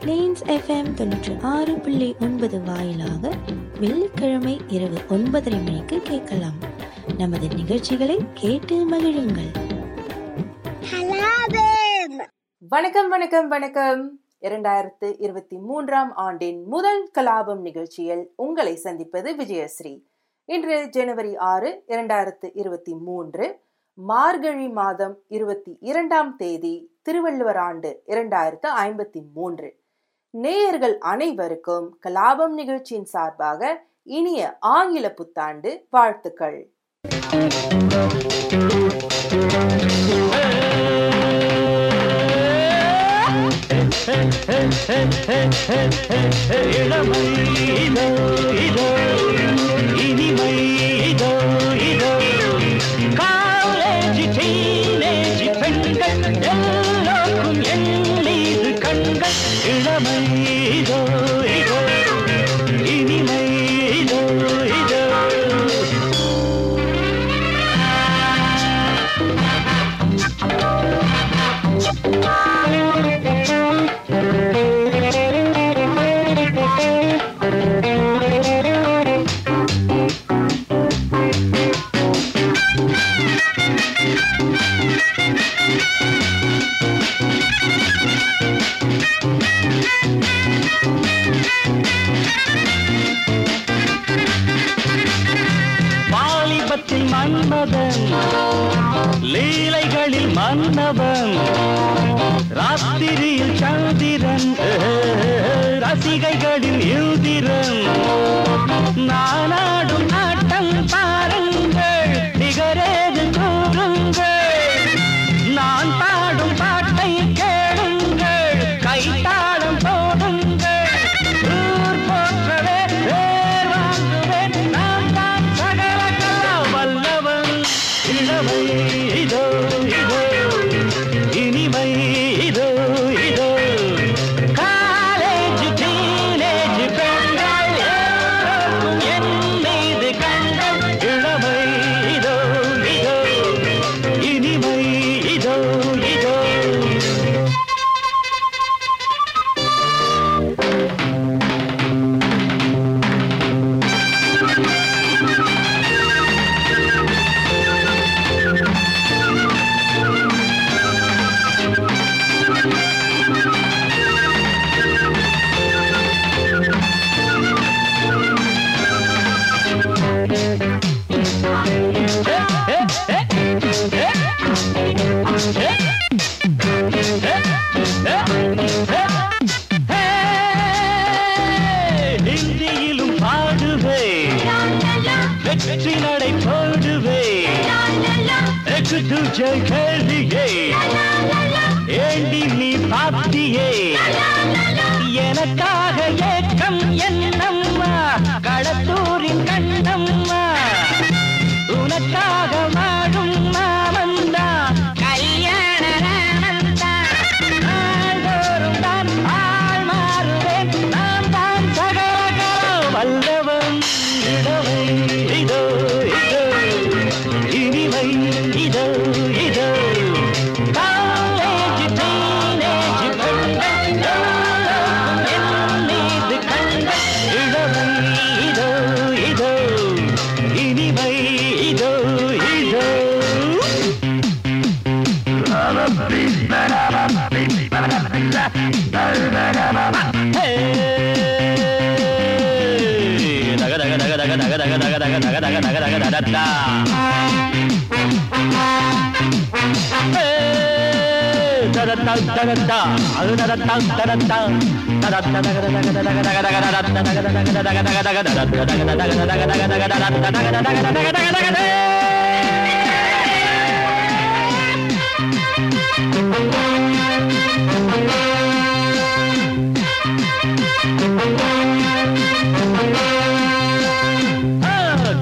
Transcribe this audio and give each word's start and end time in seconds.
Planes 0.00 0.42
FM 0.46 0.90
தொண்ணூற்றி 0.96 1.42
ஆறு 1.42 1.78
புள்ளி 1.78 2.16
ஒன்பது 2.20 2.62
வாயிலாக 2.62 3.30
வெள்ளிக்கிழமை 3.80 4.60
இரவு 4.68 4.98
ஒன்பதரை 5.08 5.64
மணிக்கு 5.64 6.00
கேட்கலாம். 6.00 6.58
நமது 7.18 7.48
நிகழ்ச்சிகளை 7.48 8.18
கேட்டு 8.34 8.90
மகிழுங்கள். 8.90 9.50
வணக்கம் 12.58 13.08
வணக்கம் 13.08 13.48
வணக்கம். 13.48 14.20
இரண்டாயிரத்து 14.40 15.14
இருபத்தி 15.18 15.58
மூன்றாம் 15.58 16.14
ஆண்டின் 16.14 16.64
முதல் 16.64 17.10
கலாபம் 17.18 17.60
நிகழ்ச்சியில் 17.60 18.32
உங்களை 18.36 18.76
சந்திப்பது 18.76 19.34
விஜயஸ்ரீ. 19.34 20.02
இன்று 20.44 20.88
ஜனவரி 20.88 21.36
ஆறு 21.36 21.84
இரண்டாயிரத்து 21.88 22.50
இருபத்தி 22.54 22.94
மூன்று 22.94 23.58
மார்கழி 23.94 24.68
மாதம் 24.68 25.18
இருபத்தி 25.28 25.76
இரண்டாம் 25.80 26.36
தேதி 26.36 26.98
திருவள்ளுவர் 27.02 27.56
ஆண்டு 27.56 28.02
இரண்டாயிரத்து 28.06 28.66
ஐம்பத்தி 28.76 29.22
மூன்று. 29.34 29.86
நேயர்கள் 30.30 30.98
அனைவருக்கும் 30.98 31.98
கலாபம் 32.06 32.52
நிகழ்ச்சியின் 32.52 33.04
சார்பாக 33.04 33.84
இனிய 34.02 34.56
ஆங்கில 34.60 35.10
புத்தாண்டு 35.10 35.86
வாழ்த்துக்கள். 35.90 36.70
இளமை 46.74 47.24
இதோ 47.84 48.06
இதோ 48.66 49.17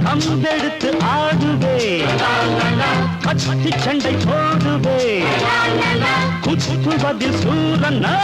கம்பெடுத்து 0.05 0.91
ஆடுவே. 1.15 1.77
கத்தி 3.23 3.71
சண்டை 3.85 4.15
போடுவே. 4.27 5.25
குத்துவதில் 6.65 7.39
சூரன்னா 7.43 8.15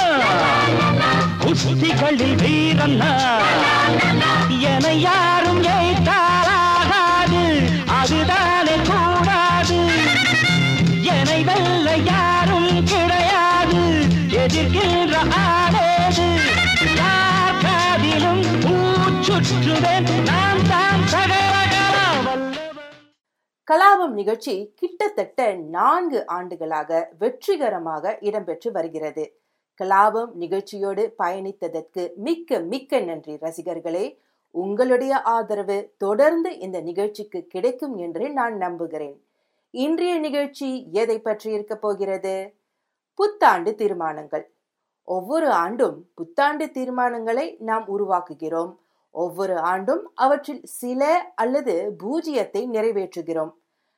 குஸ்திகளில் 1.43 2.37
வீரன்னா 2.43 3.11
என 4.73 4.93
யாரும் 5.07 5.63
ஏற்றாராகாது. 5.77 7.43
அதுதானே 7.99 8.77
கூடாது. 8.89 9.79
என்னை 11.15 11.41
வெல்ல 11.45 11.97
யாரும் 12.11 12.73
கிடையாது. 12.85 13.83
எதிர்க்கின்ற 14.43 15.15
ஆடேது 15.45 16.29
யார் 17.01 17.59
காதிலும் 17.65 18.45
பூச்சுற்றுவேன் 18.65 20.11
நான் 20.31 20.65
தான் 20.71 21.05
தகவல் 21.13 21.62
கலாபம் 23.71 24.13
நிகழ்ச்சி 24.13 24.73
கிட்டத்தட்ட 24.75 25.55
நான்கு 25.55 26.27
ஆண்டுகளாக 26.27 27.11
வெற்றிகரமாக 27.19 28.19
இடம்பெற்று 28.21 28.71
வருகிறது. 28.73 29.25
கலாபம் 29.81 30.33
நிகழ்ச்சியோடு 30.33 31.15
பயணித்ததற்கு 31.19 32.03
மிக்க 32.17 32.59
மிக்க 32.73 33.01
நன்றி 33.01 33.35
ரசிகர்களே. 33.35 34.19
உங்களுடைய 34.51 35.21
ஆதரவு 35.21 35.95
தொடர்ந்து 35.99 36.59
இந்த 36.59 36.81
நிகழ்ச்சிக்கு 36.81 37.47
கிடைக்கும் 37.47 37.97
என்று 37.97 38.33
நான் 38.33 38.57
நம்புகிறேன். 38.57 39.17
இன்றைய 39.71 40.19
நிகழ்ச்சி 40.19 40.89
எதை 40.93 41.19
பற்றி 41.21 41.53
இருக்க 41.53 41.77
போகிறது? 41.77 42.55
புத்தாண்டு 43.15 43.75
தீர்மானங்கள். 43.75 44.47
ஒவ்வொரு 45.09 45.51
ஆண்டும் 45.51 45.97
புத்தாண்டு 46.15 46.67
தீர்மானங்களை 46.67 47.47
நாம் 47.61 47.87
உருவாக்குகிறோம். 47.87 48.73
ஒவ்வொரு 49.13 49.59
ஆண்டும் 49.59 50.11
அவற்றில் 50.15 50.63
சில 50.65 51.33
அல்லது 51.35 51.75
பூஜ்ஜியத்தை 51.99 52.63
நிறைவேற்றுகிறோம். 52.77 53.53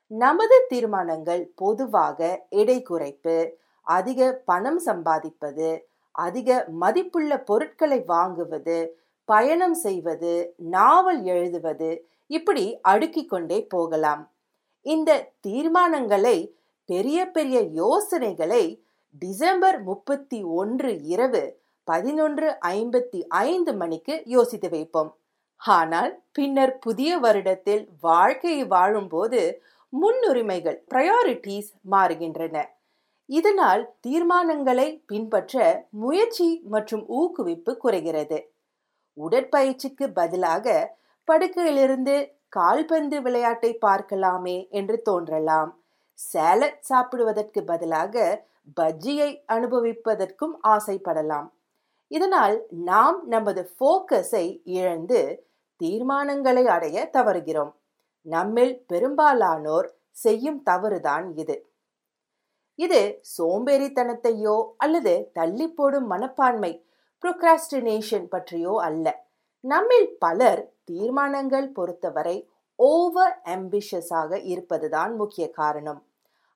நமது 0.07 0.57
தீர்மானங்கள் 0.69 1.43
பொதுவாக 1.55 2.47
எடை 2.49 2.79
குறைப்பு 2.91 3.37
அதிக 3.83 4.43
பணம் 4.45 4.81
சம்பாதிப்பது 4.87 5.69
அதிக 6.11 6.67
மதிப்புள்ள 6.69 7.39
பொருட்களை 7.41 8.05
வாங்குவது 8.09 8.79
பயணம் 9.25 9.75
செய்வது 9.75 10.33
நாவல் 10.57 11.23
எழுதுவது 11.25 11.91
இப்படி 12.27 12.79
அடுக்கிக் 12.81 13.29
கொண்டே 13.29 13.59
போகலாம். 13.67 14.23
இந்த 14.83 15.11
தீர்மானங்களை 15.47 16.37
பெரிய 16.89 17.31
பெரிய 17.31 17.61
யோசனைகளை 17.61 18.65
டிசம்பர் 19.19 19.83
முப்பத்தி 19.83 20.43
ஒன்று 20.43 20.91
இரவு 21.03 21.43
பதினொன்று 21.85 22.49
ஐம்பத்தி 22.69 23.21
ஐந்து 23.29 23.75
மணிக்கு 23.75 24.23
யோசித்து 24.25 24.69
வைப்போம். 24.69 25.11
ஆனால் 25.57 26.13
பின்னர் 26.33 26.79
புதிய 26.79 27.19
வருடத்தில் 27.19 27.85
வாழ்க்கையை 28.01 28.65
வாழும்போது 28.65 29.41
முன்னுரிமைகள் 29.93 30.79
ப்ரையாரிட்டிஸ் 30.95 31.71
மாறுகின்றன. 31.91 32.57
இதனால் 33.29 33.83
தீர்மானங்களை 34.07 34.89
பின்பற்ற 35.07 35.87
முயற்சி 35.91 36.49
மற்றும் 36.65 37.05
ஊக்குவிப்பு 37.21 37.73
குறைகிறது. 37.77 38.39
உடற்பயிற்சிக்கு 39.17 40.07
பதிலாக 40.13 40.97
படுக்கையிலிருந்து 41.29 42.17
கால்பந்து 42.49 43.23
விளையாட்டை 43.23 43.79
பார்க்கலாமே 43.87 44.57
என்று 44.71 45.03
தோன்றலாம். 45.03 45.71
சேலட் 46.19 46.81
சாப்பிடுவதற்கு 46.81 47.65
பதிலாக 47.65 48.45
பஜ்ஜியை 48.81 49.31
அனுபவிப்பதற்கும் 49.53 50.55
ஆசைப்படலாம். 50.69 51.49
இதனால் 52.09 52.57
நாம் 52.69 53.19
நமது 53.27 53.63
ஃபோக்கஸை 53.75 54.47
இழந்து 54.65 55.21
தீர்மானங்களை 55.81 56.65
அடைய 56.67 57.11
தவறுகிறோம். 57.13 57.73
நம்மில் 58.27 58.75
பெரும்பாலானோர் 58.87 59.89
செய்யும் 60.11 60.63
தவறுதான் 60.63 61.27
இது. 61.37 61.57
இது 62.79 63.01
சோம்பேறித்தனத்தையோ 63.39 64.57
அல்லது 64.77 65.31
தள்ளி 65.33 65.69
போடும் 65.69 66.07
மனப்பான்மை 66.07 66.73
ப்ரொக்ராஸ்டினேஷன் 67.23 68.27
பற்றியோ 68.29 68.75
அல்ல. 68.89 69.07
நம்மில் 69.65 70.09
பலர் 70.19 70.63
தீர்மானங்கள் 70.85 71.69
பொறுத்தவரை 71.73 72.37
ஓவர் 72.79 73.41
ஆம்பிஷஸாக 73.45 74.41
இருப்பதுதான் 74.45 75.17
முக்கிய 75.17 75.51
காரணம். 75.51 76.01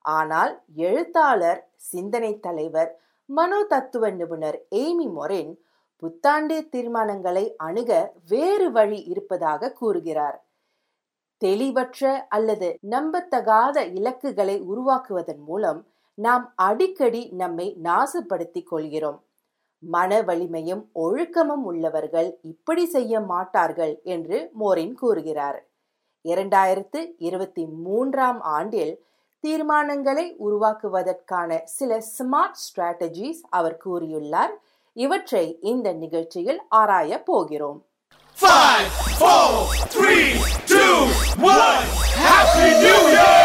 ஆனால் 0.04 0.52
எழுத்தாளர் 0.88 1.60
சிந்தனை 1.76 2.40
தலைவர் 2.40 2.90
மனோ 3.30 3.64
தத்துவ 3.64 4.10
நிபுணர் 4.10 4.58
எய்மி 4.74 5.06
மொரின் 5.12 5.50
புத்தாண்டு 5.96 6.68
தீர்மானங்களை 6.72 7.44
அணுக 7.56 7.90
வேறு 8.28 8.72
வழி 8.72 9.00
இருப்பதாக 9.02 9.72
கூறுகிறார். 9.72 10.38
தெளிவற்ற 11.42 12.26
அல்லது 12.28 12.68
நம்பத்தகாத 12.90 13.76
இலக்குகளை 13.94 14.56
உருவாக்குவதன் 14.62 15.42
மூலம் 15.44 15.80
நாம் 16.18 16.52
அடிக்கடி 16.56 17.28
நம்மை 17.32 17.66
நாசுபடுத்திக் 17.82 18.66
கொள்கிறோம். 18.66 19.18
மன 19.82 20.22
வலிமையும் 20.22 20.82
ஒழுக்கமும் 20.94 21.64
உள்ளவர்கள் 21.64 22.38
இப்படி 22.42 22.86
செய்ய 22.86 23.20
மாட்டார்கள் 23.20 24.00
என்று 24.02 24.50
மோரின் 24.60 24.94
கூறுகிறார். 24.94 25.58
இரண்டாயிரத்து 26.24 27.00
இருபத்தி 27.18 27.66
மூன்றாம் 27.66 28.40
ஆண்டில் 28.56 28.94
தீர்மானங்களை 29.44 30.24
உருவாக்குவதற்கான 30.38 31.60
சில 31.76 32.00
ஸ்மார்ட் 32.14 32.58
ஸ்ட்ராட்டஜிஸ் 32.64 33.42
அவர் 33.50 33.76
கூறியுள்ளார் 33.84 34.54
இவற்றை 34.96 35.44
இந்த 35.64 35.92
நிகழ்ச்சியில் 36.02 36.62
ஆராய 36.80 37.22
போகிறோம் 37.24 37.78
Five, 38.36 38.88
four, 39.20 39.46
three, 39.94 40.26
two, 40.64 40.92
one. 41.44 41.86
Happy 42.24 42.68
New 42.82 43.00
Year! 43.10 43.38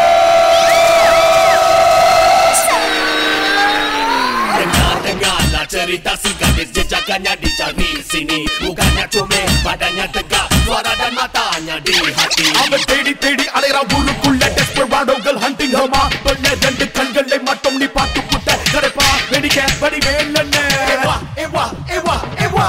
Dengar, 5.04 5.40
cerita 5.66 6.14
si 6.16 6.30
gadis 6.34 6.70
Jejakannya 6.70 7.34
dicari 7.36 7.90
sini 8.02 8.46
Bukannya 8.60 9.06
comel, 9.08 9.50
badannya 9.60 10.06
tegak 10.08 10.53
Suara 10.64 10.92
dan 10.94 11.12
matanya 11.12 11.76
di 11.78 11.92
அவன் 12.62 12.84
தேடி 12.90 13.12
தேடி 13.24 13.44
அலைகிறான் 13.56 13.90
ஊருக்குள்ள 13.96 14.42
டெஸ்பராடோகள் 14.56 15.38
ஹண்டிங் 15.44 15.74
ஹமா 15.78 16.02
பெண்ண 16.24 16.54
ரெண்டு 16.64 16.86
கண்களை 16.96 17.38
மட்டும் 17.48 17.76
நீ 17.80 17.86
பார்த்து 17.96 18.20
புட்ட. 18.30 18.48
கடைப்பா 18.72 19.06
வெடிக்க 19.32 19.58
வடிவேல் 19.82 20.38
என்ன 20.42 20.56
ஏவா 20.94 21.14
ஏவா 21.44 21.64
ஏவா 21.96 22.16
ஏவா. 22.46 22.66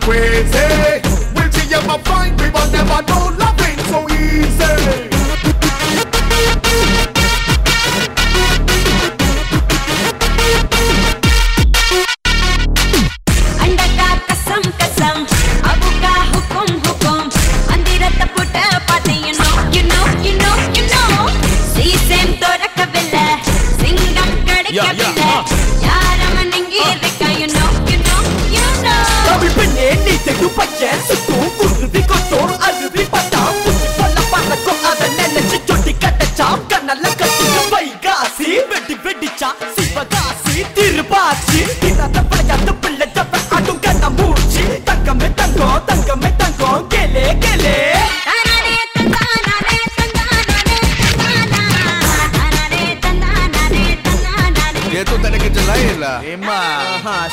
crazy. 0.00 1.00
We'll 1.34 1.50
see 1.52 1.68
you, 1.68 1.80
my 1.86 1.98
find 2.04 2.38
we 2.40 2.50
will 2.50 2.70
never 2.70 3.02
know. 3.02 3.45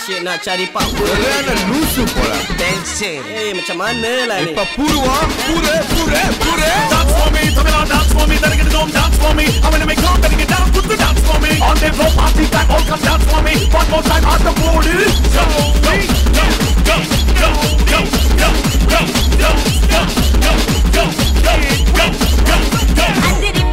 Asyik 0.04 0.20
nak 0.20 0.44
cari 0.44 0.68
pak 0.68 0.84
pur 1.00 1.08
Kerana 1.08 1.64
lusuh 1.72 2.04
pula 2.12 2.36
Tension 2.60 3.24
Eh 3.24 3.56
macam 3.56 3.80
mana 3.80 4.28
lah 4.28 4.44
ni 4.44 4.52
Pak 4.52 4.76
Purwa 4.76 5.16
Pure 5.48 5.76
Pure 5.96 6.24
Pure 6.44 6.68
Dance 6.92 7.14
for 7.16 7.32
me, 7.32 7.48
Tamila, 7.56 7.88
dance 7.88 8.12
for 8.12 8.28
me, 8.28 8.36
then 8.36 8.52
get 8.52 8.68
home, 8.76 8.92
dance 8.92 9.16
for 9.16 9.32
me. 9.32 9.48
I'm 9.64 9.72
gonna 9.72 9.88
make 9.88 10.04
love, 10.04 10.20
then 10.20 10.36
get 10.36 10.52
down, 10.52 10.68
put 10.76 10.92
the 10.92 11.00
dance 11.00 11.24
for 11.24 11.40
me. 11.40 11.56
On 11.64 11.72
the 11.80 11.88
floor, 11.96 12.12
party 12.20 12.44
time, 12.52 12.68
all 12.68 12.84
come 12.84 13.00
dance 13.00 13.24
for 13.32 13.40
me. 13.48 13.56
One 13.72 13.88
more 13.88 14.04
time, 14.04 14.28
on 14.28 14.44
the 14.44 14.52
board 14.60 14.92
is 14.92 15.16
go, 15.32 15.44
go, 15.88 15.96
go, 16.36 16.52
go, 16.84 17.00
go, 17.40 17.48
go, 17.88 18.00
go, 18.44 18.60
go, 18.92 19.00
go, 19.40 19.40
go, 19.40 19.56
go, 19.88 20.60
go, 20.92 21.08
go, 21.48 21.64
go, 21.96 22.08
go, 22.44 23.56
go. 23.64 23.73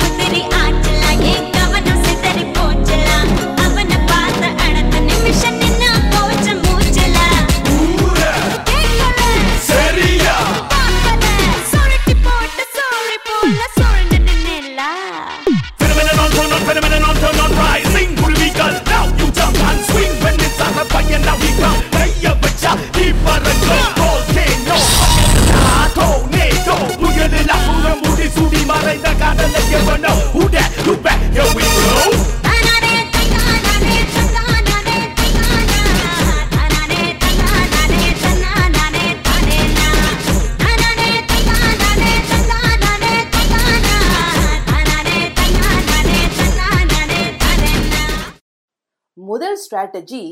Strategy 49.80 50.24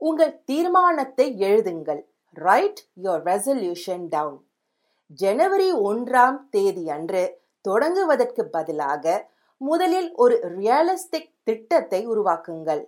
உங்கள் 0.00 0.34
தீர்மானத்தை 0.44 1.24
எழுதுங்கள். 1.46 2.00
Write 2.36 2.80
your 3.04 3.22
resolution 3.28 4.04
down 4.08 4.36
ஜனவரி 5.20 5.66
ஒன்றாம் 5.88 6.38
தேதி 6.50 6.84
அன்று 6.88 7.22
தொடங்குவதற்கு 7.68 8.42
பதிலாக 8.50 9.14
முதலில் 9.60 10.08
ஒரு 10.14 10.36
ரியலிஸ்டிக் 10.58 11.32
திட்டத்தை 11.42 12.00
உருவாக்குங்கள். 12.08 12.82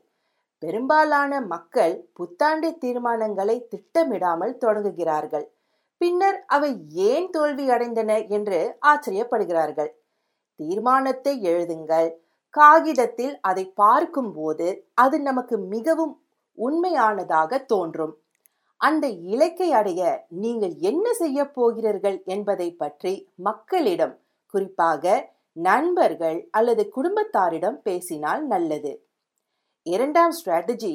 பெரும்பாலான 0.63 1.41
மக்கள் 1.41 1.95
புத்தாண்டு 2.13 2.71
தீர்மானங்களை 2.85 3.57
திட்டமிடாமல் 3.75 4.55
தொடங்குகிறார்கள். 4.57 5.47
பின்னர் 6.01 6.39
அவை 6.47 6.73
ஏன் 7.11 7.31
தோல்வி 7.31 7.67
அடைந்தன 7.69 8.13
என்று 8.29 8.61
ஆச்சரியப்படுகிறார்கள். 8.93 9.93
தீர்மானத்தை 10.61 11.35
எழுதுங்கள். 11.53 12.11
காகிதத்தில் 12.55 13.35
அதை 13.51 13.65
பார்க்கும்போது 13.83 14.67
அது 15.05 15.17
நமக்கு 15.21 15.57
மிகவும் 15.75 16.15
உண்மையானதாக 16.59 17.59
தோன்றும். 17.73 18.15
அந்த 18.81 19.05
இலக்கை 19.33 19.69
அடைய 19.79 20.03
நீங்கள் 20.43 20.75
என்ன 20.91 21.07
செய்ய 21.21 21.39
போகிறீர்கள் 21.57 22.19
என்பதை 22.35 22.69
பற்றி 22.83 23.13
மக்களிடம் 23.49 24.15
குறிப்பாக 24.55 25.15
நண்பர்கள் 25.67 26.39
அல்லது 26.59 26.83
குடும்பத்தாரிடம் 26.97 27.79
பேசினால் 27.87 28.43
நல்லது. 28.53 28.93
இரண்டாம் 29.87 30.35
ஸ்ட்ராட்டஜி 30.39 30.95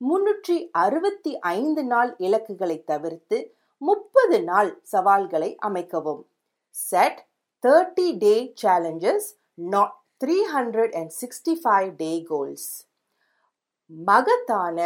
முன்னூற்றி 0.00 0.56
அறுபத்தி 0.84 1.32
ஐந்து 1.56 1.82
நாள் 1.84 2.10
இலக்குகளை 2.26 2.76
தவிர்த்து 2.90 3.38
முப்பது 3.82 4.38
நாள் 4.50 4.70
சவால்களை 4.92 5.50
அமைக்கவும். 5.68 6.22
Set 6.76 7.20
thirty 7.64 8.08
day 8.22 8.34
challenges 8.62 9.28
not 9.74 9.96
three 10.20 10.34
hundred 10.54 10.94
and 10.94 11.12
sixty 11.20 11.52
five 11.62 11.90
day 11.96 12.10
goals 12.22 12.70
மகத்தான 13.90 14.78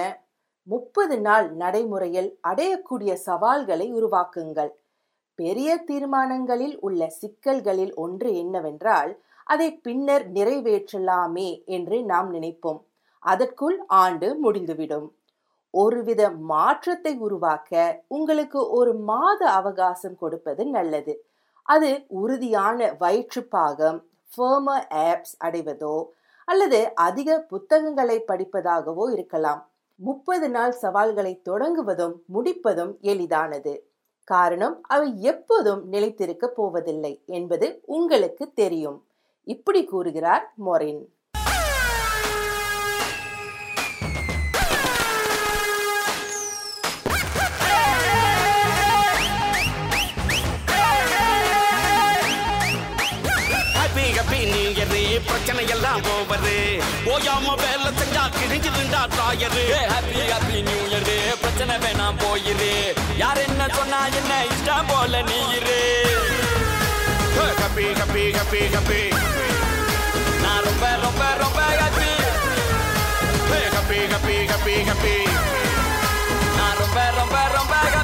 முப்பது 0.62 1.20
நாள் 1.20 1.46
நடைமுறையில் 1.52 2.28
அடையக்கூடிய 2.48 3.12
சவால்களை 3.24 3.86
உருவாக்குங்கள். 3.94 4.70
பெரிய 5.38 5.70
தீர்மானங்களில் 5.84 6.76
உள்ள 6.78 7.08
சிக்கல்களில் 7.08 7.94
ஒன்று 7.94 8.30
என்னவென்றால் 8.36 9.12
அதை 9.44 9.68
பின்னர் 9.72 10.26
நிறைவேற்றலாமே 10.32 11.48
என்று 11.64 12.04
நாம் 12.04 12.32
நினைப்போம். 12.32 12.80
அதற்குள் 13.18 13.76
ஆண்டு 13.86 14.30
முடிந்துவிடும். 14.36 15.08
ஒருவித 15.74 16.22
மாற்றத்தை 16.30 17.16
உருவாக்க 17.18 18.02
உங்களுக்கு 18.08 18.60
ஒரு 18.70 18.94
மாத 18.94 19.40
அவகாசம் 19.50 20.16
கொடுப்பது 20.16 20.64
நல்லது. 20.66 21.14
அது 21.62 21.92
உறுதியான 22.22 22.78
வயிற்றுப்பாகம் 23.00 24.00
ஃபர்மர் 24.36 24.86
ஆப்ஸ் 25.08 25.34
அடைவதோ 25.44 26.04
அல்லது 26.48 26.94
அதிக 26.94 27.38
புத்தகங்களை 27.40 28.24
படிப்பதாகவோ 28.28 29.12
இருக்கலாம். 29.12 29.70
முப்பது 30.00 30.50
நாள் 30.50 30.72
சவால்களை 30.72 31.40
தொடங்குவதும் 31.48 32.14
முடிப்பதும் 32.26 32.98
எளிதானது. 33.00 33.74
காரணம் 34.24 34.80
அவை 34.82 35.22
எப்போதும் 35.22 35.88
நிலைத்திருக்க 35.88 36.48
போவதில்லை 36.48 37.22
என்பது 37.26 37.82
உங்களுக்கு 37.86 38.52
தெரியும். 38.52 38.98
இப்படி 39.44 39.84
கூறுகிறார் 39.84 40.52
மொரின். 40.56 41.02
போவது 56.34 56.60
ஓயாம 57.12 57.48
வேலை 57.60 57.90
செஞ்சா 57.98 58.22
கிழிஞ்சிருந்தா 58.36 59.00
drawer. 59.12 59.62
Happy 59.90 60.22
happy 60.32 60.58
new 60.68 60.80
year 60.90 61.10
பிரச்சனை 61.42 61.74
வேணாம் 61.84 62.18
போயிரு. 62.22 62.70
யார் 63.22 63.40
என்ன 63.44 63.62
சொன்னா 63.76 64.00
என்ன 64.20 64.32
இஷ்டம் 64.52 64.88
போல 64.90 65.22
நீ 65.30 65.38
இரு 65.58 65.78
ஹாப்பி 67.60 67.86
ஹாப்பி 68.00 68.24
ஹாப்பி 68.38 68.62
ஹாப்பி 68.74 69.00
நான் 70.42 70.64
ரொம்ப 70.66 70.84
ரொம்ப 71.04 71.22
ரொம்ப 71.42 71.60
happy 71.80 72.10
happy 73.74 74.00
happy 74.12 74.36
happy 74.52 74.76
happy 74.90 75.16
நான் 76.58 76.76
ரொம்ப 76.82 76.98
ரொம்ப 77.20 77.36
ரொம்ப 77.56 77.74
ஹாப்பி 77.86 78.03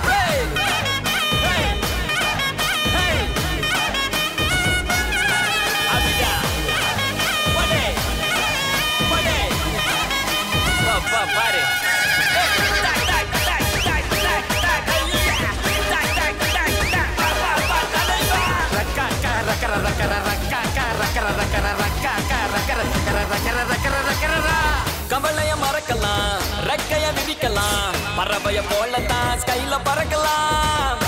விதிக்கலாம் 27.41 27.95
பறவைய 28.17 28.61
போலத்தான் 28.71 29.39
ஸ்கைல 29.43 29.75
பறக்கலாம். 29.87 30.99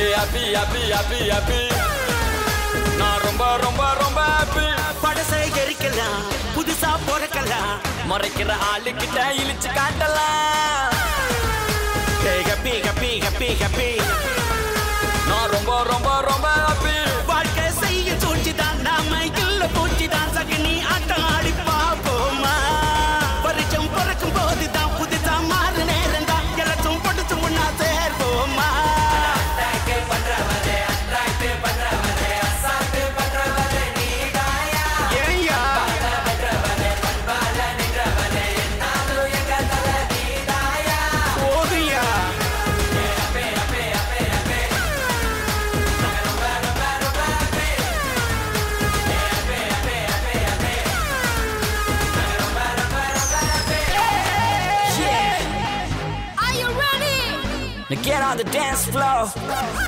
ஏ 0.00 0.04
அபி 0.22 0.44
அபி 0.62 0.82
அபி 0.98 1.20
அபி 1.38 1.60
நான் 3.00 3.22
ரொம்ப 3.26 3.44
ரொம்ப 3.64 3.82
ரொம்ப 4.02 4.20
ஹாப்பி 4.34 4.66
படசை 5.04 5.40
எரிக்கலாம் 5.62 6.22
புதுசா 6.54 6.92
பிறக்கலாம். 7.08 7.74
மறைக்கிற 8.10 8.50
ஆளுகிட்ட 8.70 9.18
இழிச்சு 9.42 9.70
காட்டலாம். 9.78 10.94
ஹாப்பி 12.48 12.74
ஹாப்பி 12.86 13.12
ஹாப்பி 13.24 13.50
ஹாப்பி 13.62 13.90
நான் 15.28 15.50
ரொம்ப 15.56 15.72
ரொம்ப 15.92 16.10
ரொம்ப 16.30 16.48
happy 16.64 16.96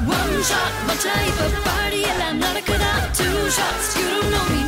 One 0.02 0.42
shot, 0.42 0.72
my 0.86 0.96
type 0.96 1.40
of 1.46 1.64
party, 1.64 2.04
and 2.04 2.22
I'm 2.22 2.38
not 2.40 2.56
a 2.56 2.62
cadet. 2.62 3.14
Two 3.14 3.50
shots, 3.50 3.96
you 3.96 4.10
don't 4.10 4.30
know 4.30 4.44
me. 4.50 4.63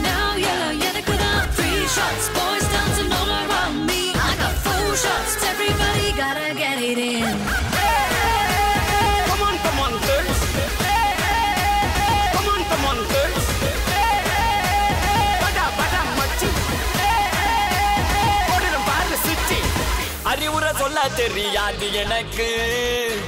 தெரியாது 21.15 21.95
எனக்கு. 21.95 22.49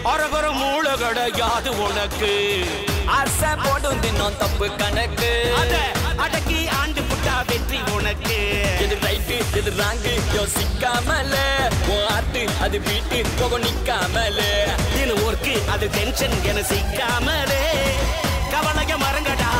அரகர 0.04 0.52
மூளை 0.52 0.92
கிடையாது 0.94 1.82
உனக்கு. 1.82 2.32
ஆசை 3.06 3.48
போடும் 3.64 4.00
தினம் 4.00 4.36
தப்பு 4.38 4.76
கணக்கு. 4.76 5.54
அடக்கி 6.16 6.68
ஆண்டு 6.68 7.00
புட்டா 7.00 7.46
வெற்றி 7.46 7.78
உனக்கு. 7.92 8.38
எது 8.80 8.96
ரைட்டு 8.96 9.56
எது 9.56 9.72
ராங்கு 9.78 10.14
யோசிக்காமல. 10.36 11.34
உன் 11.88 12.06
ஆட்டு 12.08 12.46
அது 12.60 12.80
வீட்டு 12.80 13.22
போக 13.38 13.58
நிக்காமல 13.58 14.40
இது 15.02 15.14
ஒர்க்கு 15.14 15.68
அது 15.68 15.90
டென்ஷன் 15.90 16.44
என 16.44 16.60
சிக்காமலே. 16.60 17.64
கவலைய 18.50 18.96
மறங்கடா. 18.96 19.57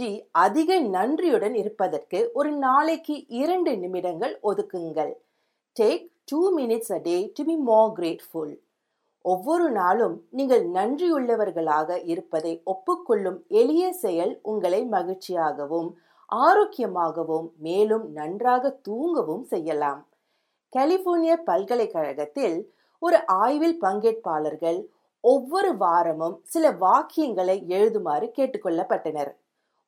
மூன்றாம் 0.00 0.28
அதிக 0.30 0.78
நன்றியுடன் 0.78 1.54
இருப்பதற்கு 1.54 2.30
ஒரு 2.34 2.52
நாளைக்கு 2.52 3.26
இரண்டு 3.28 3.76
நிமிடங்கள் 3.76 4.38
ஒதுக்குங்கள். 4.42 5.12
Take 5.80 6.10
two 6.24 6.58
minutes 6.58 6.92
a 6.92 6.98
day 6.98 7.30
to 7.34 7.44
be 7.44 7.56
more 7.56 7.92
grateful 7.98 8.60
ஒவ்வொரு 9.20 9.70
நாளும் 9.70 10.24
நீங்கள் 10.30 10.70
நன்றியுள்ளவர்களாக 10.70 12.04
இருப்பதை 12.04 12.62
ஒப்புக்கொள்ளும் 12.64 13.46
எளிய 13.48 13.92
செயல் 13.92 14.40
உங்களை 14.42 14.84
மகிழ்ச்சியாகவும் 14.84 15.92
ஆரோக்கியமாகவும் 16.32 17.52
மேலும் 17.58 18.12
நன்றாக 18.12 18.70
தூங்கவும் 18.70 19.42
செய்யலாம். 19.42 20.06
கலிபோர்னிய 20.68 21.36
பல்கலைக்கழகத்தில் 21.36 22.72
ஒரு 22.98 23.26
ஆய்வில் 23.26 23.80
பங்கேற்பாளர்கள் 23.80 24.86
ஒவ்வொரு 25.20 25.76
வாரமும் 25.76 26.40
சில 26.42 26.70
வாக்கியங்களை 26.70 27.64
எழுதுமாறு 27.68 28.30
கேட்டுக்கொள்ளப்பட்டனர். 28.36 29.32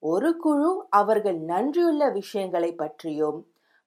ஒரு 0.07 0.31
குழு 0.37 0.71
அவர்கள் 0.99 1.39
நன்றியுள்ள 1.51 2.03
விஷயங்களை 2.19 2.71
பற்றியும் 2.75 3.39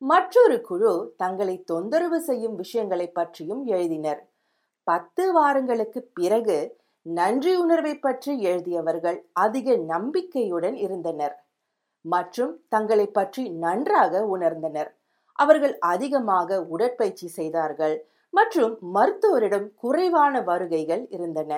மற்றொரு 0.01 0.58
குழு 0.67 0.91
தங்களை 1.21 1.55
தொந்தரவு 1.71 2.19
செய்யும் 2.27 2.55
விஷயங்களை 2.55 3.08
பற்றியும் 3.17 3.62
எழுதினர். 3.75 4.21
பத்து 4.88 5.23
வாரங்களுக்கு 5.38 5.99
பிறகு 6.19 6.58
நன்றி 7.05 7.53
உணர்வை 7.63 7.93
பற்றி 7.97 8.32
எழுதியவர்கள் 8.49 9.19
அதிக 9.45 9.75
நம்பிக்கையுடன் 9.91 10.77
இருந்தனர் 10.86 11.36
மற்றும் 12.05 12.53
தங்களை 12.73 13.08
பற்றி 13.17 13.43
நன்றாக 13.65 14.21
உணர்ந்தனர். 14.36 14.89
அவர்கள் 15.39 15.75
அதிகமாக 15.93 16.60
உடற்பயிற்சி 16.73 17.27
செய்தார்கள் 17.38 17.95
மற்றும் 18.34 18.73
மருத்துவரிடம் 18.95 19.67
குறைவான 19.82 20.41
வருகைகள் 20.49 21.03
இருந்தன. 21.15 21.51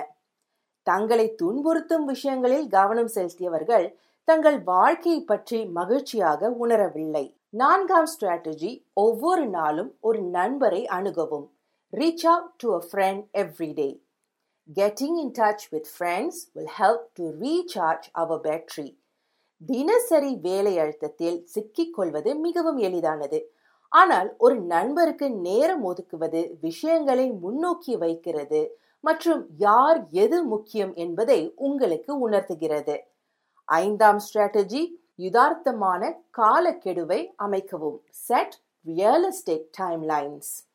தங்களை 0.86 1.26
துன்புறுத்தும் 1.42 2.06
விஷயங்களில் 2.12 2.66
கவனம் 2.76 3.12
செலுத்தியவர்கள் 3.16 3.86
தங்கள் 4.28 4.58
வாழ்க்கையை 4.64 5.20
பற்றி 5.22 5.64
மகிழ்ச்சியாக 5.66 6.48
உணரவில்லை. 6.64 7.22
நான்காம் 7.50 8.06
ஸ்ட்ராட்டஜி 8.12 8.70
ஒவ்வொரு 8.92 9.46
நாளும் 9.48 9.90
ஒரு 10.00 10.20
நண்பரை 10.22 10.86
அணுகவும். 10.86 11.46
Reach 11.92 12.26
out 12.26 12.52
to 12.56 12.68
a 12.74 12.82
friend 12.90 13.22
every 13.34 13.70
day 13.72 13.88
getting 14.68 15.16
in 15.16 15.32
touch 15.38 15.64
with 15.70 15.90
friends 15.94 16.40
will 16.54 16.72
help 16.78 17.06
to 17.14 17.26
recharge 17.40 18.08
our 18.12 18.40
battery 18.40 18.88
தினசரி 19.60 20.36
வேலை 20.36 20.74
அழுத்தத்தில் 20.78 21.38
சிக்கிக் 21.46 21.94
கொள்வது 21.94 22.36
மிகவும் 22.36 22.78
எளிதானது. 22.78 23.40
ஆனால் 23.92 24.30
ஒரு 24.38 24.56
நண்பருக்கு 24.74 25.30
நேரம் 25.30 25.84
ஒதுக்குவது 25.84 26.42
விஷயங்களை 26.60 27.32
முன்னோக்கி 27.44 27.96
வைக்கிறது 27.96 28.62
மற்றும் 29.04 29.42
யார் 29.58 30.00
எது 30.24 30.44
முக்கியம் 30.44 30.94
என்பதை 30.94 31.40
உங்களுக்கு 31.56 32.12
உணர்த்துகிறது. 32.20 32.96
ஐந்தாம் 33.64 34.18
ஸ்ட்ராட்டஜி 34.18 34.90
யுதார்த்தமான 35.18 36.12
காலக்கெடுவை 36.36 37.34
அமைக்கவும். 37.38 37.98
செட் 38.10 38.54
ரியலிஸ்டிக் 38.86 39.66
டைம்லைன்ஸ் 39.80 40.66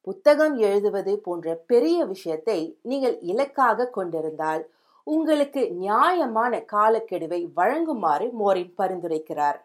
புத்தகம் 0.00 0.56
எழுதுவது 0.56 1.18
போன்ற 1.18 1.54
பெரிய 1.54 2.04
விஷயத்தை 2.04 2.78
நீங்கள் 2.82 3.18
இலக்காக 3.20 3.86
கொண்டிருந்தால் 3.86 4.70
உங்களுக்கு 5.04 5.72
நியாயமான 5.72 6.64
காலக்கெடுவை 6.72 7.48
வழங்குமாறு 7.56 8.30
மோரின் 8.30 8.74
பரிந்துரைக்கிறார். 8.78 9.60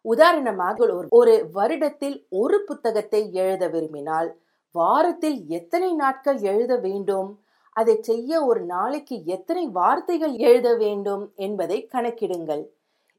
உதாரணமாக 0.00 0.86
ஒரு- 0.86 1.08
ஒரு 1.08 1.48
வருடத்தில் 1.54 2.24
ஒரு 2.28 2.62
புத்தகத்தை 2.62 3.32
எழுத 3.32 3.68
விரும்பினால் 3.68 4.36
வாரத்தில் 4.72 5.44
எத்தனை 5.48 5.94
நாட்கள் 5.94 6.38
எழுத 6.38 6.76
வேண்டும்? 6.76 7.40
அதை 7.76 7.94
செய்ய 8.08 8.30
ஒரு 8.44 8.62
நாளைக்கு 8.74 9.16
எத்தனை 9.36 9.64
வார்த்தைகள் 9.78 10.34
எழுத 10.48 10.68
வேண்டும் 10.76 11.24
என்பதை 11.46 11.78
கணக்கிடுங்கள். 11.94 12.64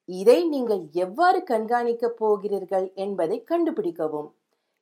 இதை 0.10 0.40
நீங்கள் 0.54 0.84
எவ்வாறு 1.06 1.40
கண்காணிக்கப் 1.52 2.18
போகிறீர்கள் 2.22 2.88
என்பதை 3.06 3.38
கண்டுபிடிக்கவும். 3.52 4.30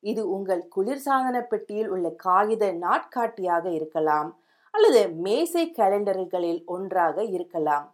இது 0.03 0.21
உங்கள் 0.35 0.63
குளிர்சாதன 0.75 1.37
பெட்டியில் 1.51 1.91
உள்ள 1.95 2.07
காகித 2.25 2.63
நாட்காட்டியாக 2.85 3.65
இருக்கலாம் 3.77 4.29
அல்லது 4.73 5.01
மேசை 5.25 5.63
கேலண்டர்களில் 5.77 6.61
ஒன்றாக 6.75 7.17
இருக்கலாம். 7.35 7.85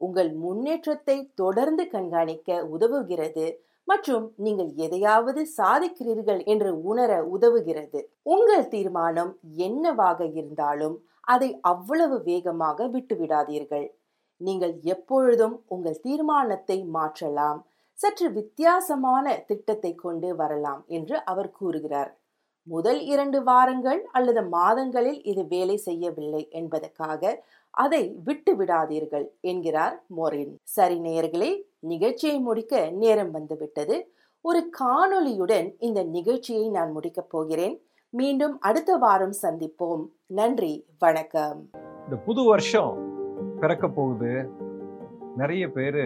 உங்கள் 0.00 0.30
முன்னேற்றத்தை 0.42 1.16
தொடர்ந்து 1.34 1.84
கண்காணிக்க 1.94 2.58
உதவுகிறது 2.74 3.46
மற்றும் 3.88 4.24
நீங்கள் 4.44 4.70
எதையாவது 4.86 5.42
சாதிக்கிறீர்கள் 5.58 6.40
என்று 6.52 6.70
உணர 6.90 7.12
உதவுகிறது. 7.36 8.00
உங்கள் 8.34 8.66
தீர்மானம் 8.74 9.32
என்னவாக 9.66 10.20
இருந்தாலும் 10.40 10.96
அதை 11.34 11.48
அவ்வளவு 11.70 12.16
வேகமாக 12.28 12.88
விட்டுவிடாதீர்கள். 12.94 13.86
நீங்கள் 14.40 14.74
எப்பொழுதும் 14.94 15.56
உங்கள் 15.74 16.02
தீர்மானத்தை 16.06 16.78
மாற்றலாம். 16.96 17.60
சற்று 17.98 18.26
வித்தியாசமான 18.38 19.26
திட்டத்தை 19.48 19.92
கொண்டு 20.04 20.28
வரலாம் 20.40 20.82
என்று 20.96 21.16
அவர் 21.30 21.50
கூறுகிறார். 21.58 22.10
முதல் 22.66 23.00
இரண்டு 23.12 23.38
வாரங்கள் 23.48 24.00
அல்லது 24.18 24.42
மாதங்களில் 24.56 25.20
இது 25.30 25.42
வேலை 25.54 25.76
செய்யவில்லை 25.86 26.42
என்பதற்காக 26.60 27.22
அதை 27.74 28.02
விட்டு 28.26 28.52
விடாதீர்கள் 28.60 29.26
என்கிறார் 29.50 29.96
மோரின். 30.16 30.52
சரி 30.76 30.96
நேயர்களே 31.06 31.50
நிகழ்ச்சியை 31.92 32.38
முடிக்க 32.48 32.74
நேரம் 33.02 33.32
வந்துவிட்டது. 33.36 33.96
ஒரு 34.44 34.60
காணொளியுடன் 34.80 35.68
இந்த 35.86 36.00
நிகழ்ச்சியை 36.16 36.66
நான் 36.76 36.90
முடிக்கப் 36.96 37.30
போகிறேன். 37.34 37.76
மீண்டும் 38.10 38.60
அடுத்த 38.60 38.96
வாரம் 38.96 39.34
சந்திப்போம். 39.42 40.04
நன்றி 40.26 40.86
வணக்கம். 40.98 41.70
இந்த 42.04 42.16
புது 42.16 42.42
வருஷம் 42.44 42.94
பிறக்க 43.60 43.88
போகுது. 43.88 44.30
நிறைய 45.36 45.64
பேர் 45.70 45.98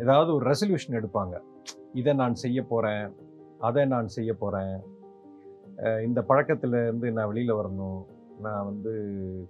ஏதாவது 0.00 0.34
ஒரு 0.34 0.50
ரெசல்யூஷன் 0.50 0.98
எடுப்பாங்க. 1.00 1.40
இதை 1.92 2.12
நான் 2.12 2.34
செய்ய 2.34 2.62
போகிறேன் 2.62 3.14
அதை 3.58 3.86
நான் 3.86 4.08
செய்ய 4.16 4.34
போகிறேன் 4.34 4.76
இந்த 6.04 6.24
பழக்கத்துலேருந்து 6.28 7.10
நான் 7.12 7.26
வெளியில் 7.26 7.54
வரணும். 7.54 8.04
நான் 8.40 8.64
வந்து 8.64 8.92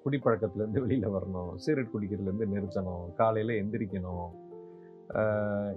குடிப்பழக்கத்துலேருந்து 0.04 0.80
வெளியில் 0.86 1.08
வரணும். 1.08 1.54
சிகரெட் 1.54 1.92
குடிக்கிறதுலேருந்து 1.94 2.48
நிறுத்தணும். 2.54 3.04
காலையில் 3.14 3.58
எந்திரிக்கணும். 3.62 4.30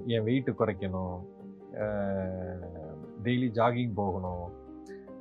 என் 0.05 0.25
வெயிட்டு 0.29 0.53
குறைக்கணும். 0.61 1.17
டெய்லி 3.23 3.49
ஜாகிங் 3.59 3.93
போகணும். 3.93 4.65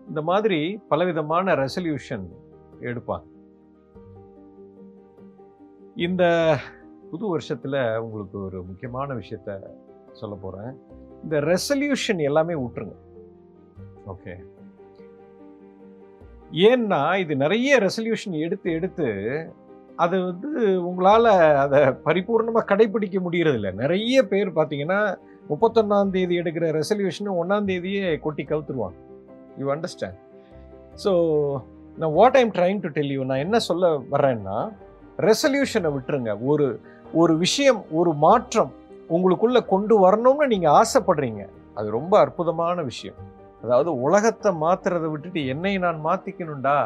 இந்த 0.09 0.23
மாதிரி 0.23 0.81
பலவிதமான 0.89 1.55
ரெசல்யூஷன் 1.55 2.27
எடுப்பாங்க. 2.81 3.27
இந்த 6.07 6.25
புது 7.11 7.29
வருஷத்தில் 7.29 7.79
உங்களுக்கு 7.99 8.39
ஒரு 8.45 8.59
முக்கியமான 8.63 9.15
விஷயத்த 9.15 9.51
சொல்ல 10.13 10.35
போகிறேன் 10.37 10.73
இந்த 11.23 11.41
ரெசல்யூஷன் 11.41 12.19
எல்லாமே 12.19 12.55
விட்டுருங்க 12.55 12.97
ஓகே 14.07 14.35
ஏன்னா 16.71 17.19
இது 17.19 17.37
நிறைய 17.37 17.79
ரெசல்யூஷன் 17.79 18.37
எடுத்து 18.47 18.69
எடுத்து 18.73 19.07
அது 19.97 20.17
வந்து 20.25 20.83
உங்களால் 20.89 21.31
அதை 21.65 21.81
பரிபூர்ணமாக 22.07 22.69
கடைபிடிக்க 22.71 23.19
முடியறதில்ல. 23.21 23.75
நிறைய 23.75 24.27
பேர் 24.27 24.49
பார்த்தீங்கன்னா 24.49 25.01
முப்பத்தொன்னாம் 25.49 26.11
தேதி 26.11 26.41
எடுக்கிற 26.41 26.67
ரெசல்யூஷன் 26.81 27.37
ஒன்றாம் 27.43 27.69
தேதியே 27.71 28.19
கொட்டி 28.19 28.45
கவுத்துருவாங்க. 28.45 28.99
யூ 29.61 29.67
அண்டர்ஸ்டாண்ட் 29.75 30.19
ஸோ 31.05 31.13
நான் 32.01 32.15
what 32.19 32.37
I'm 32.41 32.53
trying 32.59 32.81
to 32.85 32.89
tell 32.97 33.15
you 33.17 33.23
நான் 33.31 33.45
என்ன 33.47 33.59
சொல்ல 33.69 33.91
வர்றேன்னா 34.15 34.59
ரெசல்யூஷனை 35.29 35.91
விட்டுருங்க. 35.95 36.33
ஒரு 36.51 36.67
ஒரு 37.21 37.33
விஷயம் 37.45 37.81
ஒரு 37.99 38.11
மாற்றம் 38.25 38.73
உங்களுக்குள்ளே 39.15 39.61
கொண்டு 39.73 39.95
வரணும்னு 40.05 40.47
நீங்கள் 40.53 40.75
ஆசைப்படுறீங்க. 40.81 41.43
அது 41.79 41.89
ரொம்ப 41.99 42.15
அற்புதமான 42.25 42.83
விஷயம். 42.91 43.19
அதாவது 43.63 43.91
உலகத்தை 44.07 44.51
மாத்துறதை 44.65 45.09
விட்டுட்டு 45.13 45.41
என்னை 45.53 45.73
நான் 45.85 46.01
மாற்றிக்கணுண்டா 46.09 46.77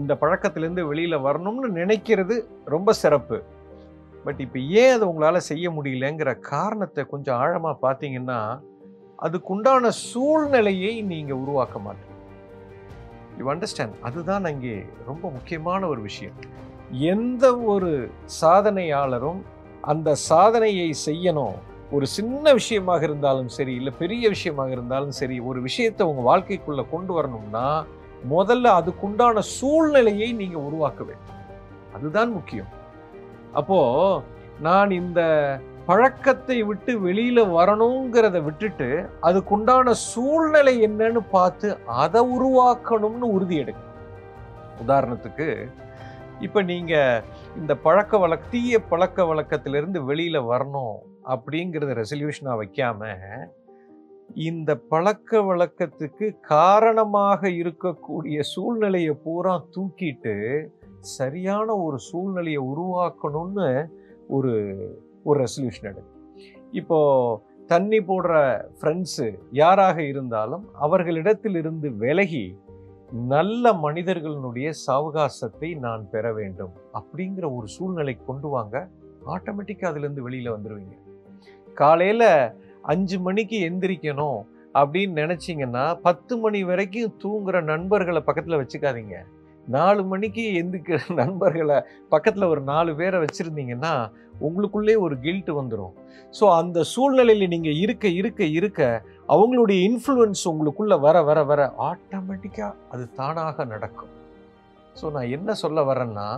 இந்த 0.00 0.12
பழக்கத்திலேருந்து 0.20 0.84
வெளியில் 0.90 1.24
வரணும்னு 1.26 1.68
நினைக்கிறது 1.80 2.36
ரொம்ப 2.74 2.92
சிறப்பு. 3.02 3.38
பட் 4.24 4.40
இப்போ 4.44 4.58
ஏன் 4.82 4.92
அதை 4.96 5.04
உங்களால் 5.10 5.46
செய்ய 5.50 5.66
முடியலங்கிற 5.76 6.30
காரணத்தை 6.52 7.02
கொஞ்சம் 7.12 7.38
ஆழமாக 7.44 7.82
பார்த்தீங்கன்னா 7.86 8.38
அதுக்குண்டான 9.26 9.84
சூழ்நிலையை 10.08 10.94
நீங்கள் 11.10 11.40
உருவாக்க 11.42 11.76
மாட்டீங்க. 11.84 12.16
யூ 13.40 13.44
அண்டர்ஸ்டாண்ட் 13.52 14.02
அதுதான் 14.08 14.46
அங்கே 14.50 14.74
ரொம்ப 15.10 15.24
முக்கியமான 15.36 15.86
ஒரு 15.92 16.00
விஷயம். 16.08 16.38
எந்த 17.12 17.44
ஒரு 17.74 17.90
சாதனையாளரும் 18.40 19.40
அந்த 19.92 20.08
சாதனையை 20.30 20.88
செய்யணும். 21.06 21.56
ஒரு 21.96 22.06
சின்ன 22.16 22.52
விஷயமாக 22.58 23.02
இருந்தாலும் 23.08 23.50
சரி 23.56 23.72
இல்லை 23.78 23.92
பெரிய 24.02 24.24
விஷயமாக 24.34 24.70
இருந்தாலும் 24.76 25.16
சரி 25.20 25.36
ஒரு 25.50 25.58
விஷயத்தை 25.68 26.02
உங்கள் 26.10 26.28
வாழ்க்கைக்குள்ளே 26.30 26.84
கொண்டு 26.92 27.12
வரணும்னா 27.16 27.66
முதல்ல 28.34 28.66
அதுக்குண்டான 28.80 29.38
சூழ்நிலையை 29.56 30.28
நீங்கள் 30.40 30.66
உருவாக்க 30.68 31.00
வேண்டும். 31.08 31.40
அதுதான் 31.96 32.30
முக்கியம். 32.38 32.70
அப்போது 33.60 34.22
நான் 34.66 34.90
இந்த 35.00 35.20
பழக்கத்தை 35.86 36.56
விட்டு 36.62 36.92
வெளியில 37.00 37.38
வரணுங்கிறத 37.52 38.38
விட்டுட்டு 38.42 38.88
அதுக்குண்டான 39.22 39.94
சூழ்நிலை 40.06 40.74
என்னன்னு 40.80 41.22
பார்த்து 41.30 41.68
அதை 42.02 42.20
உருவாக்கணும்னு 42.32 43.28
உறுதி 43.32 43.56
எடுக்கும் 43.56 43.88
உதாரணத்துக்கு 44.80 45.48
இப்போ 46.40 46.60
நீங்கள் 46.62 47.22
இந்த 47.56 47.72
பழக்க 47.78 48.18
வழக்க 48.18 48.50
தீய 48.50 48.78
பழக்க 48.84 49.24
வழக்கத்திலிருந்து 49.24 49.98
வெளியில் 50.04 50.46
வரணும் 50.46 50.96
அப்படிங்கிறத 51.28 51.92
ரெசல்யூஷனாக 51.94 52.60
வைக்காம 52.62 53.10
இந்த 54.40 54.70
பழக்க 54.88 55.40
வழக்கத்துக்கு 55.42 56.26
காரணமாக 56.48 57.50
இருக்கக்கூடிய 57.60 58.38
சூழ்நிலையை 58.50 59.14
பூரா 59.24 59.54
தூக்கிட்டு 59.74 60.34
சரியான 61.10 61.68
ஒரு 61.76 61.98
சூழ்நிலையை 62.00 62.62
உருவாக்கணும்னு 62.64 63.68
ஒரு 64.28 64.52
ஒரு 65.22 65.44
ரெசல்யூஷன் 65.44 65.88
எடு 65.90 66.02
இப்போது 66.70 67.40
தண்ணி 67.66 67.98
போடுற 67.98 68.32
ஃப்ரெண்ட்ஸு 68.80 69.38
யாராக 69.50 70.02
இருந்தாலும் 70.02 70.64
அவர்களிடத்திலிருந்து 70.80 71.96
விலகி 71.96 72.56
நல்ல 73.28 73.72
மனிதர்களுடைய 73.72 74.70
சாவகாசத்தை 74.86 75.78
நான் 75.78 76.08
பெற 76.10 76.32
வேண்டும் 76.32 76.72
அப்படிங்கிற 76.92 77.54
ஒரு 77.56 77.68
சூழ்நிலை 77.68 78.14
கொண்டு 78.26 78.48
வாங்க 78.48 78.88
ஆட்டோமேட்டிக்காக 79.26 79.90
அதுலேருந்து 79.92 80.20
வெளியில் 80.20 80.52
வந்துடுவீங்க 80.52 80.96
காலையில் 81.74 82.52
அஞ்சு 82.82 83.18
மணிக்கு 83.18 83.70
எந்திரிக்கணும் 83.70 84.40
அப்படின்னு 84.74 85.14
நினச்சிங்கன்னா 85.22 86.00
பத்து 86.02 86.38
மணி 86.38 86.64
வரைக்கும் 86.64 87.14
தூங்குற 87.24 87.62
நண்பர்களை 87.62 88.20
பக்கத்தில் 88.20 88.60
வச்சுக்காதீங்க. 88.60 89.16
நாலு 89.68 90.02
மணிக்கு 90.04 90.44
எந்திக்கிற 90.60 90.98
நண்பர்களை 91.20 91.76
பக்கத்தில் 92.08 92.50
ஒரு 92.52 92.60
நாலு 92.60 92.94
பேரை 92.94 93.18
வச்சுருந்தீங்கன்னா 93.24 93.92
உங்களுக்குள்ளே 94.40 94.94
ஒரு 94.98 95.18
கில்ட் 95.20 95.50
வந்துடும் 95.50 95.94
ஸோ 96.40 96.44
அந்த 96.54 96.82
சூழ்நிலையில் 96.82 97.48
நீங்கள் 97.48 97.74
இருக்க 97.74 98.08
இருக்க 98.08 98.42
இருக்க 98.44 99.02
அவங்களுடைய 99.28 99.78
இன்ஃப்ளூயன்ஸ் 99.88 100.44
உங்களுக்குள்ளே 100.52 101.00
வர 101.00 101.22
வர 101.22 101.44
வர 101.44 101.72
ஆட்டோமேட்டிக்காக 101.90 102.74
அது 102.90 103.04
தானாக 103.14 103.64
நடக்கும். 103.64 104.12
ஸோ 105.00 105.10
நான் 105.10 105.28
என்ன 105.28 105.54
சொல்ல 105.54 105.80
வரேன்னா 105.82 106.28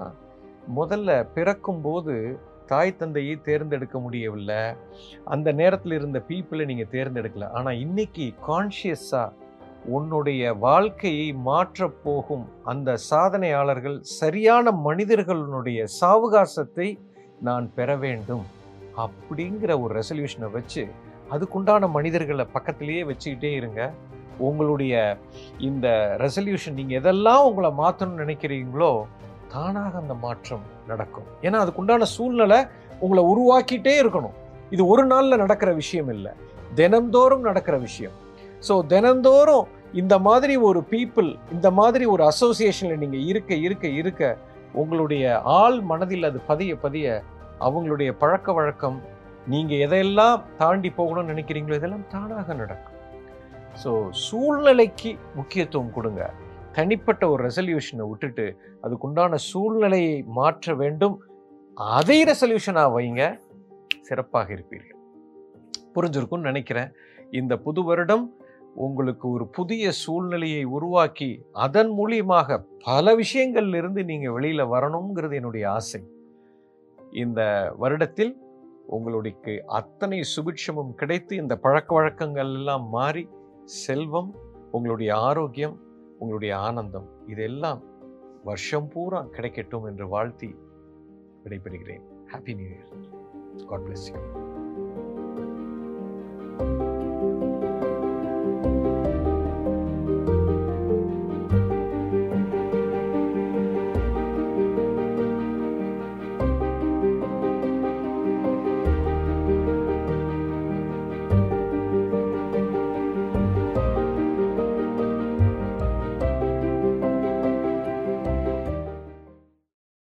முதல்ல 0.77 1.27
பிறக்கும்போது 1.35 2.15
தாய் 2.67 2.97
தந்தையை 2.97 3.41
தேர்ந்தெடுக்க 3.43 3.99
முடியவில்லை. 3.99 4.63
அந்த 5.25 5.53
நேரத்தில் 5.53 5.93
இருந்த 5.93 6.19
பீப்புளை 6.29 6.65
நீங்கள் 6.65 6.93
தேர்ந்தெடுக்கல. 6.93 7.49
ஆனால் 7.51 7.79
இன்னைக்கு 7.79 8.33
கான்ஷியஸாக 8.49 9.33
உன்னுடைய 9.97 10.55
வாழ்க்கையை 10.55 11.33
மாற்றப் 11.33 11.99
போகும் 12.05 12.45
அந்த 12.65 12.99
சாதனையாளர்கள் 13.11 14.01
சரியான 14.03 14.71
மனிதர்களுடைய 14.71 15.85
சாவகாசத்தை 16.01 16.99
நான் 17.41 17.71
பெற 17.75 17.97
வேண்டும் 17.97 18.45
அப்படிங்கிற 18.97 19.81
ஒரு 19.81 19.93
ரெசல்யூஷனை 20.01 20.51
வச்சு 20.51 20.87
அதுக்குண்டான 21.33 21.89
மனிதர்களை 21.91 22.47
பக்கத்திலேயே 22.53 23.05
வச்சுக்கிட்டே 23.05 23.51
இருங்க. 23.57 23.93
உங்களுடைய 24.39 25.19
இந்த 25.59 26.17
ரெசல்யூஷன் 26.25 26.79
நீங்கள் 26.79 26.99
எதெல்லாம் 27.01 27.47
உங்களை 27.49 27.71
மாற்றணும்னு 27.83 28.23
நினைக்கிறீங்களோ 28.25 29.05
தானாக 29.53 29.99
அந்த 29.99 30.15
மாற்றம் 30.15 30.65
நடக்கும். 30.87 31.29
ஏன்னா 31.43 31.59
அதுக்குண்டான 31.65 32.03
சூழ்நிலை 32.03 32.67
உங்களை 32.99 33.25
உருவாக்கிட்டே 33.33 33.95
இருக்கணும். 34.03 34.37
இது 34.71 34.87
ஒரு 34.87 35.07
நாளில் 35.07 35.43
நடக்கிற 35.43 35.73
விஷயம் 35.73 36.09
இல்லை. 36.09 36.33
தினந்தோறும் 36.75 37.41
நடக்கிற 37.41 37.77
விஷயம். 37.79 38.13
ஸோ 38.69 38.87
தினந்தோறும் 38.87 39.67
இந்த 40.01 40.15
மாதிரி 40.27 40.55
ஒரு 40.69 40.81
பீப்புள் 40.93 41.31
இந்த 41.55 41.69
மாதிரி 41.79 42.05
ஒரு 42.15 42.23
அசோசியேஷனில் 42.31 43.03
நீங்கள் 43.03 43.27
இருக்க 43.31 43.55
இருக்க 43.67 43.87
இருக்க 44.01 44.23
உங்களுடைய 44.83 45.25
ஆள் 45.61 45.79
மனதில் 45.91 46.29
அது 46.29 46.39
பதிய 46.51 46.77
பதிய 46.85 47.23
அவங்களுடைய 47.67 48.11
பழக்க 48.23 48.53
வழக்கம் 48.59 48.97
நீங்கள் 49.53 49.83
எதையெல்லாம் 49.87 50.43
தாண்டி 50.61 50.91
போகணும்னு 50.99 51.33
நினைக்கிறீங்களோ 51.33 51.79
இதெல்லாம் 51.81 52.09
தானாக 52.15 52.55
நடக்கும். 52.63 52.99
ஸோ 53.83 53.91
சூழ்நிலைக்கு 54.27 55.11
முக்கியத்துவம் 55.39 55.95
கொடுங்க. 55.97 56.23
தனிப்பட்ட 56.77 57.23
ஒரு 57.33 57.41
ரெசல்யூஷனை 57.49 58.05
விட்டுட்டு 58.11 58.47
அதுக்குண்டான 58.85 59.35
சூழ்நிலையை 59.51 60.17
மாற்ற 60.39 60.75
வேண்டும். 60.83 61.17
அதை 61.99 62.19
ரெசல்யூஷனாக 62.31 62.95
வைங்க. 62.97 63.23
சிறப்பாக 64.09 64.49
இருப்பீர்கள். 64.57 65.01
புரிஞ்சிருக்கும்னு 65.95 66.51
நினைக்கிறேன். 66.51 66.91
இந்த 67.41 67.55
புது 67.67 67.83
வருடம் 67.91 68.25
உங்களுக்கு 68.75 69.31
ஒரு 69.31 69.47
புதிய 69.47 69.91
சூழ்நிலையை 69.91 70.65
உருவாக்கி 70.65 71.45
அதன் 71.53 71.91
மூலியமாக 71.91 72.65
பல 72.85 73.17
விஷயங்கள்ல 73.17 73.77
இருந்து 73.77 74.05
நீங்க 74.05 74.41
வெளியில 74.41 74.69
வரணுங்கிறது 74.69 75.35
என்னுடைய 75.35 75.71
ஆசை. 75.71 76.05
இந்த 77.13 77.75
வருடத்தில் 77.81 78.37
உங்களுக்கு 78.87 79.65
அத்தனை 79.67 80.21
சுபிட்சமும் 80.37 80.95
கிடைத்து 80.95 81.37
இந்த 81.37 81.57
பழக்க 81.57 81.95
வழக்கங்கள் 81.95 82.53
எல்லாம் 82.55 82.89
மாறி 82.89 83.29
செல்வம் 83.65 84.35
உங்களுடைய 84.71 85.17
ஆரோக்கியம் 85.17 85.81
உங்களுடைய 86.19 86.59
ஆனந்தம் 86.59 87.09
இதெல்லாம் 87.27 87.83
வருஷம் 88.45 88.89
பூரா 88.89 89.25
கிடைக்கட்டும் 89.25 89.87
என்று 89.87 90.09
வாழ்த்தி 90.09 90.55
விடைபெறுகிறேன். 91.45 92.03
Happy 92.33 92.55
new 92.55 92.67
year 92.67 93.67
God 93.67 93.81
bless 93.81 94.15
you 94.15 94.44